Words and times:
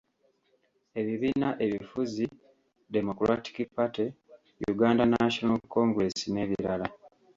Ebibiina 0.99 1.49
ebifuzi: 1.65 2.25
Democratic 2.95 3.55
Party, 3.75 4.05
Uganda 4.71 5.03
National 5.15 5.59
Congress 5.73 6.17
n'ebirala. 6.33 6.87